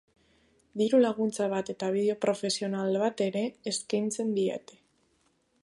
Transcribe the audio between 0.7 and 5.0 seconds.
Diru laguntza bat eta bideo profesional bat ere eskeintzen diete.